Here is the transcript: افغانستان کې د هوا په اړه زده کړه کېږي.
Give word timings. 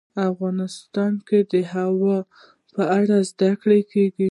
افغانستان 0.29 1.13
کې 1.27 1.39
د 1.51 1.53
هوا 1.73 2.17
په 2.73 2.83
اړه 2.99 3.17
زده 3.31 3.51
کړه 3.61 3.79
کېږي. 3.91 4.19